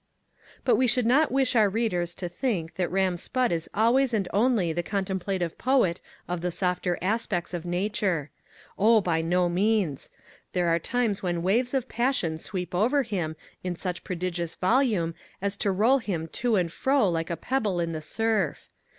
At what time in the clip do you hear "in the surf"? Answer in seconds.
17.79-18.69